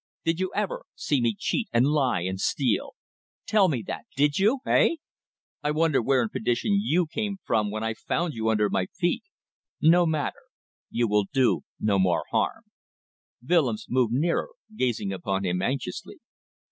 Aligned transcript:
"Did 0.25 0.39
you 0.39 0.51
ever 0.55 0.87
see 0.95 1.21
me 1.21 1.35
cheat 1.37 1.69
and 1.71 1.85
lie 1.85 2.21
and 2.21 2.39
steal? 2.41 2.95
Tell 3.45 3.67
me 3.67 3.83
that. 3.85 4.07
Did 4.15 4.39
you? 4.39 4.57
Hey? 4.65 4.97
I 5.61 5.69
wonder 5.69 6.01
where 6.01 6.23
in 6.23 6.29
perdition 6.29 6.71
you 6.81 7.05
came 7.05 7.37
from 7.43 7.69
when 7.69 7.83
I 7.83 7.93
found 7.93 8.33
you 8.33 8.49
under 8.49 8.67
my 8.67 8.87
feet.... 8.87 9.21
No 9.79 10.07
matter. 10.07 10.41
You 10.89 11.07
will 11.07 11.25
do 11.31 11.61
no 11.79 11.99
more 11.99 12.23
harm." 12.31 12.63
Willems 13.47 13.85
moved 13.89 14.11
nearer, 14.13 14.49
gazing 14.75 15.13
upon 15.13 15.45
him 15.45 15.61
anxiously. 15.61 16.17